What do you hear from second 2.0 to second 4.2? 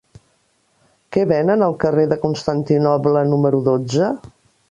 de Constantinoble número dotze?